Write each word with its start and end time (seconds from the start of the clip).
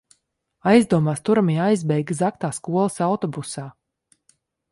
Aizdomās 0.69 1.21
turamie 1.29 1.57
aizbēga 1.65 2.17
zagtā 2.23 2.51
skolas 2.59 2.99
autobusā. 3.11 3.67